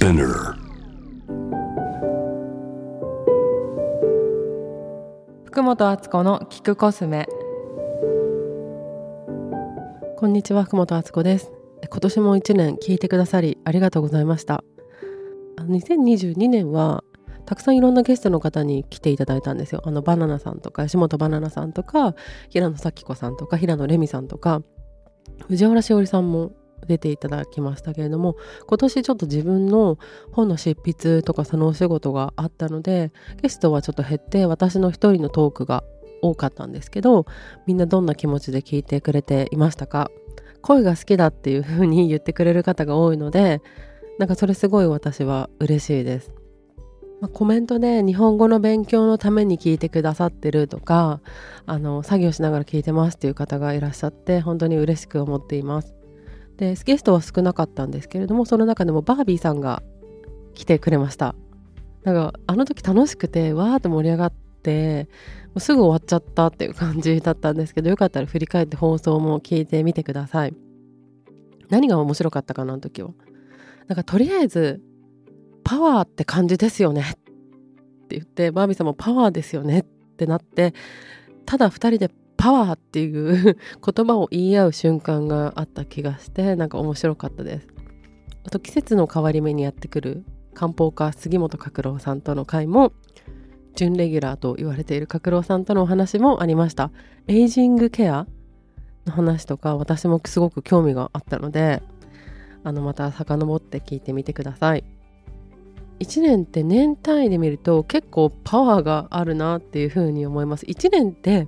[0.00, 0.54] Spinner.
[5.44, 7.28] 福本敦子の聞くコスメ。
[10.16, 11.52] こんにちは福本敦子です。
[11.86, 14.64] 今年も一年聞いてくださりありがとうございました。
[15.58, 17.04] 2022年は
[17.44, 19.82] たくさんいろんなゲストの方に来ていただいたんですよ。
[19.84, 22.14] あのバナナさんとか吉本バナナさんとか
[22.48, 24.62] 平野咲子さんとか平野レミさんとか
[25.48, 26.52] 藤原しおりさんも
[26.86, 29.98] 出ていただきましたけれども今年ちょっと自分の
[30.32, 33.12] 本の執筆とかそのお仕事があったので
[33.42, 35.84] ゲストはちょっと減って私の一人のトークが
[36.22, 37.26] 多かったんですけど
[37.66, 40.10] みんなどんな気持ちで聞いてくれていましたか？
[40.62, 43.62] 声が好きだっていう風に言ってくれる方が多いので
[44.18, 46.32] なんかそれすごい私は嬉しいです。
[47.22, 51.20] まあ、コメントで日本語の勉強のために聞いてくださってるとか
[51.66, 55.94] あの作業しながら聞いてますっていう方がいらっしゃって本当に嬉しく思っています。
[56.60, 59.82] でゲストは少なかったんですけれどもその中でもバービーさんが
[60.54, 61.34] 来てくれました。
[62.04, 65.08] なんかあの時楽しくてわーって盛り上がって
[65.48, 70.54] もうすぐ終わっちゃったっていう感じだったんですけどよかったら振り返って放送も聞いてみてください。
[71.70, 73.10] 何が面白かったかなあの時は。
[73.88, 74.82] なんかとりあえず
[75.64, 77.00] パワーって感じですよね。
[77.00, 77.14] っ
[78.08, 79.78] て言ってバービーさんもパワーですよね。
[79.78, 79.82] っ
[80.16, 80.74] てなって
[81.46, 82.10] ただ2人で
[82.40, 87.68] パワーっていう 言葉を言い合う瞬間があった気がしてなんか面白かったです。
[88.44, 90.24] あと季節の変わり目にやってくる
[90.54, 92.92] 漢方家杉本角郎さんとの会も
[93.74, 96.90] 準レギュラーと言われている角郎さんとのお話もありました。
[97.28, 98.26] エイジングケア
[99.04, 101.82] の話とか私もすごく興味があったので
[102.64, 104.84] あのまた遡って聞いてみてください。
[105.98, 110.64] 1年って年単位で見ると結構パワーがあるなっていうふうに思います。
[110.64, 111.46] 1年って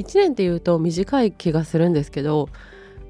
[0.00, 2.48] 1年っていうと短い気がするんですけど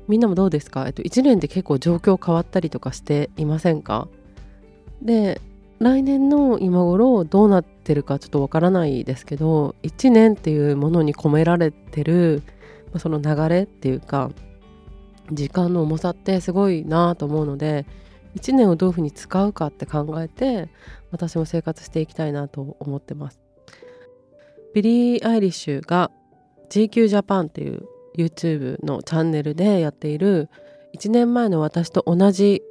[0.08, 4.08] みんなもどうですか、えっと、1年って結構状況変わったりとかしていませんか？
[5.02, 5.41] で
[5.78, 12.42] 来年の今頃どうなってるかちょっとわからないですけど1年っていうものに込められてる
[12.98, 14.30] その流れっていうか
[15.33, 17.86] 時間の重さってすごいなと思うので
[18.36, 20.68] 1年をどういうふうに使うかって考えて
[21.12, 23.40] 私も生活していきたいなと思ってます。
[24.74, 26.11] ビリー・アイリッシュが
[26.70, 27.86] GQ ジャパンっていう
[28.17, 30.48] YouTube のチャンネルでやっている
[30.97, 32.63] 1年前の私と同じ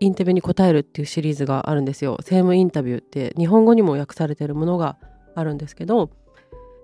[0.00, 2.18] インタビューに答えるっていうシリーズがあるんですよ。
[2.22, 4.96] Same Interview って日本語にも訳されているものが
[5.34, 6.10] あるんですけど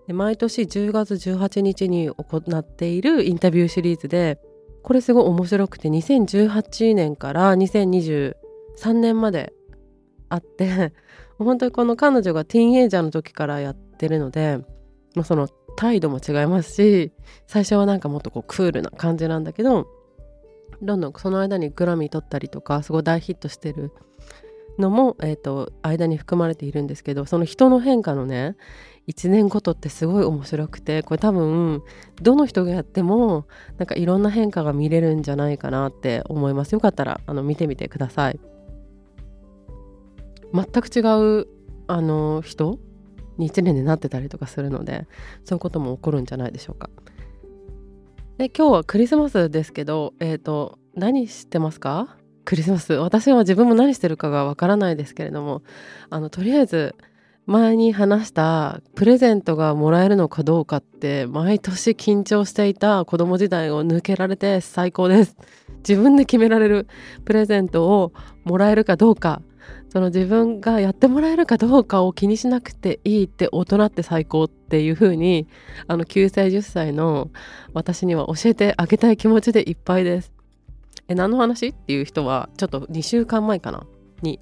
[0.08, 4.38] 毎年10月18日に行っているインタビューシリーズで
[4.82, 8.34] これすごい面白くて2018年から2023
[8.92, 9.52] 年まで
[10.28, 10.92] あって
[11.38, 14.58] 本当にこの彼女がティーンエイジャーの時からやってるので、
[15.14, 17.12] まあ、その態度も違いますし
[17.46, 19.86] 最初はなんかもっとこうクールな感じなんだけど
[20.82, 23.92] どんどんその間にグラミー取ったりとかすごい大ヒットしてる
[24.78, 28.56] のも、えーと、間に含まれているんですけどその人の変化のね
[29.08, 31.82] 1年ごとってすごい面白くてこれ多分
[32.20, 33.46] どの人がやっても
[33.78, 36.72] なんかいろんな変化が見れるんじゃないかなって思います。
[36.72, 38.40] よかったらあの見てみてください。
[40.52, 41.00] 全く違
[41.40, 41.46] う
[41.86, 42.78] あの人
[43.38, 45.06] に1年でなってたりとかするので
[45.44, 46.90] そういうことも起こるんじゃないでしょうか。
[48.38, 52.16] で今日はクリスマスですけどえっ、ー、と何してますか？
[52.44, 52.92] クリスマス。
[52.94, 55.62] 私は自分も何してるかがわからないですけれども
[56.10, 56.94] あのとりあえず
[57.46, 65.36] 前に話したプレゼントがもらえるのかどうかって毎年緊張していた子供時代を抜けられて最高です。
[65.88, 66.88] 自分で決められる
[67.24, 68.12] プレゼントを
[68.44, 69.42] もらえるかどうか
[69.88, 75.46] その自分がやってもらえるかどうかを気にしなくていいって大人って最高っていう風に
[75.86, 77.30] あの9歳10歳の
[77.72, 80.32] 私には教えてあげたい気持ちでいっぱいです。
[81.08, 83.86] え何の話っていう人はちょっと2週間前かな？
[84.22, 84.40] に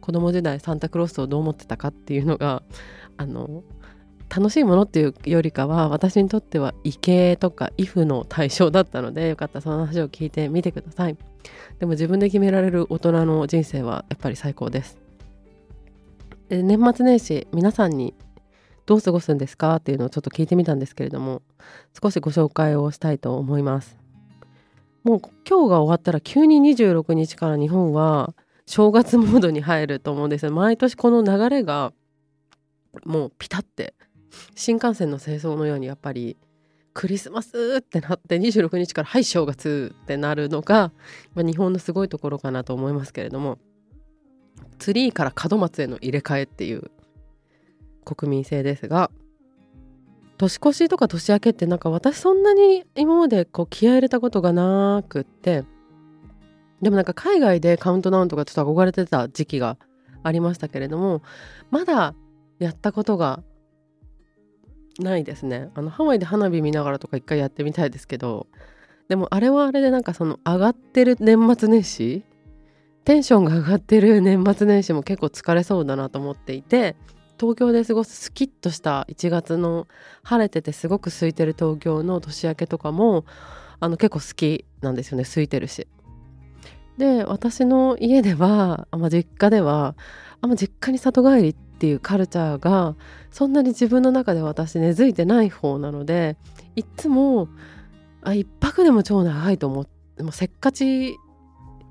[0.00, 2.62] 子供時代サンタクロースをどう思ってたかっていうのが
[3.18, 3.62] あの
[4.34, 11.16] 楽しいものっていうよりかは私にとっては畏敬とか畏怖の対象だったのでよかったらその話を聞いてみてください
[11.78, 14.98] でも自分で決められる大人の人生はやっぱり最高です。
[16.48, 18.14] で年末年始皆さんに
[18.86, 21.42] どう過ごすんですかっていうのをちょっと聞いてみたんですけれども
[22.02, 23.98] 少しご紹介をしたいと思います。
[25.04, 28.34] もう今日が終わったら急に26日から日本は
[28.66, 30.52] 正月モードに入ると思うんですよ。
[30.52, 31.92] 毎年この流れが
[33.04, 33.94] もうピタって
[34.54, 36.36] 新幹線の清掃のようにやっぱり
[36.94, 40.92] クリスマスってなって26日からはい正月ってなるのが、
[41.34, 43.58] まあ、日本のすごいところかなと思いますけれども
[44.78, 46.90] ツリーから門松への入れ替えっていう
[48.04, 49.10] 国民性ですが
[50.38, 55.64] 年越しとか年明けってなんか私そんなに今までこう気合入れたことがなくって
[56.80, 59.78] でもなんか海外でカウントダウンとかちょっと憧れてた時期が
[60.22, 61.22] ありましたけれども
[61.70, 62.14] まだ
[62.60, 63.42] やったことが
[64.98, 68.46] ないですねあのハワイで花火見ながらとか一回やってみたいですけど
[69.08, 72.22] でもあれはあれでなんかその上がってる年末年始
[73.04, 76.96] テンションが上がってる年末年始も結構疲れそうだなと思っていて
[77.40, 79.86] 東京で過ごすスキッとした1月の
[80.24, 83.24] 晴れててすごく空いてる東京の年明けとかも
[83.80, 85.86] あの結構好きなんですよね空いてるし。
[86.98, 89.94] で私の家では、まあ、実家では
[90.40, 92.96] あま実家に里帰りっていうカルチャーが
[93.30, 96.36] そんなに自分の中で私根付いてない方なので
[96.74, 97.48] いっつも
[98.20, 99.86] あ一泊でも超長いと思っ
[100.16, 101.16] てもうせっかち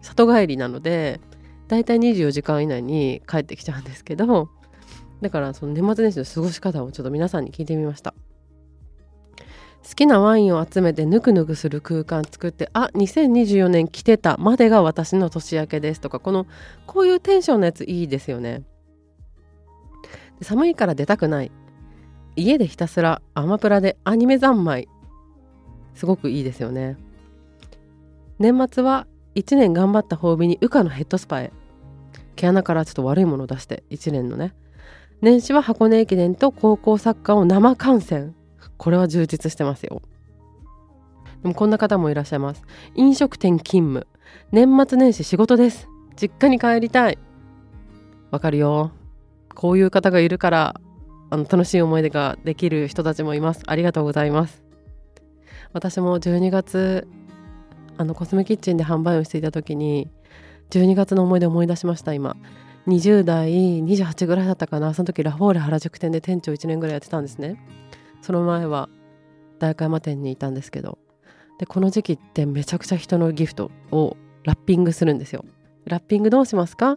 [0.02, 1.22] 里帰りなので
[1.70, 4.50] だいたい24時間以内に帰ってきちゃうんですけど
[5.22, 8.14] だからその年末年始の過ごし方をちょっと皆さんに聞いてみました。
[9.88, 16.46] 好きなワインを集めてぬくぬくする空間作ってあ2024年来てたまでが私の年明けですとかこの
[16.86, 18.64] こういうテンションのやついいですよね。
[20.42, 21.52] 寒いから出たくない。
[22.36, 24.88] 家でひたすらアマプラでアニメ三昧。
[25.96, 26.98] すごくいいですよね。
[28.40, 31.52] 年末は1年頑張った褒美に羽化のヘッドスパへ。
[32.36, 34.54] 毛穴からちょっと悪いものを出して1年のね。
[35.22, 38.36] 年始は箱根駅伝と高校サッカーを生観戦。
[38.78, 40.02] これは充実してますよ。
[41.42, 42.64] でもこんな方もいらっしゃいます。
[42.94, 44.08] 飲食店勤務。
[44.52, 45.88] 年末年始仕事です。
[46.16, 47.18] 実家に帰りたい。
[48.30, 48.92] わかるよ。
[49.58, 50.80] こういう方がいるから
[51.32, 53.64] あの楽しい思い出ができる人たちもいます。
[53.66, 54.64] ありがとうございます。
[55.74, 57.08] 私も12月
[57.98, 60.12] あのコスメキッチンで販売をしていた時に
[60.70, 62.38] 12月の思い出を思い出しました今。
[62.86, 63.50] 20代
[63.84, 64.94] 28ぐらいだったかな。
[64.94, 67.60] その時ラフォーレ原宿店で店長1年ぐらいやってたんですね。
[68.22, 68.90] その前は
[69.58, 71.00] 代官山店にいたんですけど。
[71.58, 75.44] でこの時期ってめちゃくちゃ人のギフトをラッピングするんですよ。
[75.86, 76.96] ラッピングどうしますか？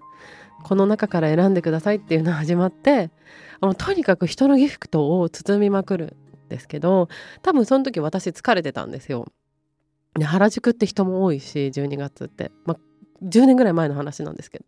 [0.63, 3.11] この中から選んでくださいっていうのが始まって
[3.61, 6.17] あのとにかく人のギフトを包みまくる
[6.47, 7.09] んですけど
[7.43, 9.27] 多分その時私疲れてたんですよ。
[10.15, 12.79] で原宿って人も多いし12月って、まあ、
[13.25, 14.65] 10年ぐらい前の話なんですけど。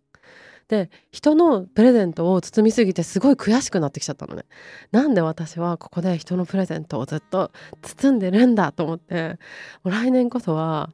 [0.68, 4.44] で人のプレゼントを包みすぎてすごい悔しくなってきちゃったのね。
[4.90, 7.50] なんで私はここで人のプレゼントをずっと
[7.82, 9.38] 包んでるんだと思って
[9.82, 10.90] もう来年こそは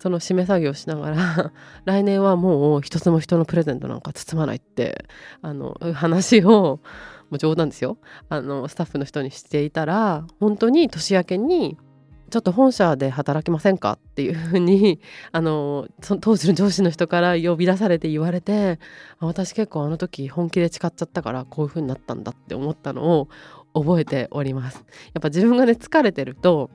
[0.00, 1.52] その締め作業しながら
[1.84, 5.04] 来年はもう一つも人のプレゼントなんか包まないって
[5.42, 6.80] あの話をも
[7.32, 7.98] う冗談ですよ
[8.28, 11.76] あのスタッフの人にしていたら本当に年明けに
[12.30, 15.00] ちょっと本社で働きませんかっていうふうに
[15.32, 15.86] あの
[16.20, 18.78] 当時の上司の人から呼び出されて言われて
[19.18, 23.28] 私結構あの時本気で誓っちゃったからこういうふうになったんだって思ったのを
[23.74, 24.84] 覚えております。
[25.12, 26.70] やっぱ自分がね疲れてると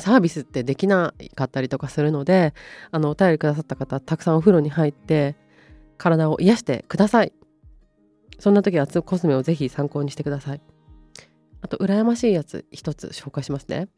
[0.00, 2.54] サービスってできなかったりとかするので
[2.90, 5.36] あのお便りくださった方たくさんお風呂に入って
[5.96, 7.32] 体を癒してください。
[8.38, 10.60] そんな時はコスメをぜひ参考にしてください。
[11.60, 13.88] あと羨ましいやつ一つ紹介しますね。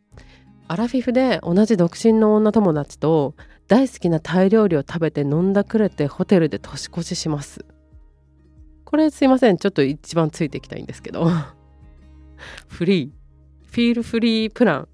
[0.67, 3.35] アラフィフで同じ独身の女友達と
[3.69, 7.65] 大好きなタイ料理を食べて飲んだくれてホテルで年越しします。
[8.85, 9.57] これすいません。
[9.57, 11.29] ちょっと一番ついていきたいんですけど。
[12.67, 13.11] フリー。
[13.67, 14.89] フィールフリープラン。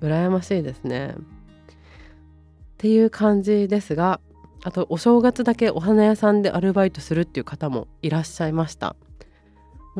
[0.00, 1.14] 羨ましいですね。
[1.16, 1.16] っ
[2.78, 4.20] ていう感じですが
[4.62, 8.96] あとお正月だけお花屋さんでアルバイトするっていう方もいらっしゃいました。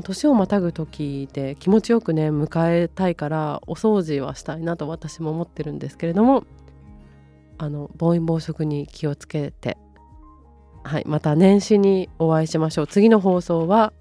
[0.02, 6.44] 年をまたぐ時で気持ちよくね迎えたいからお掃除はしたいなと私も思ってるんですけれども
[7.58, 9.76] あの暴飲暴食に気をつけて
[10.84, 12.86] はいまた年始にお会いしましょう。
[12.86, 13.92] 次の放送は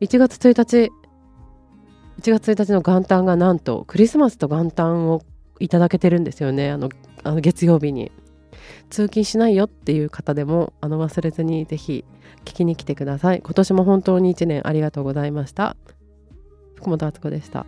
[0.00, 0.92] 1月1日
[2.20, 5.22] 1月1日の元旦がなんとクリスマスと元旦を
[5.60, 6.70] いただけてるんですよね。
[6.70, 6.88] あの
[7.22, 8.12] あの月曜日に。
[8.90, 12.04] 通勤しないよっていう方でもあの忘れずにぜひ
[12.44, 13.40] 聞きに来てください。
[13.42, 15.76] 今年も本当に1年ありがとうございました。
[16.76, 17.66] 福本敦子でした。